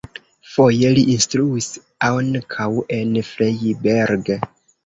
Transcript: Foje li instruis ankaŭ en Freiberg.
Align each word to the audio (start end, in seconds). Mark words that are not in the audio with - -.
Foje 0.51 0.89
li 0.95 1.03
instruis 1.15 1.69
ankaŭ 2.09 2.69
en 3.01 3.15
Freiberg. 3.29 4.35